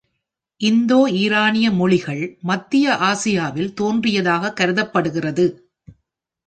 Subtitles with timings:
[0.61, 5.45] இந்தோ-ஈரானிய மொழிகள் மத்திய ஆசியாவில் தோன்றியதாக கருதப்படுகிறது.